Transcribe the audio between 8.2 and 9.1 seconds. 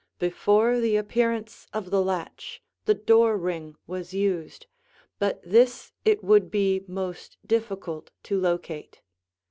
to locate.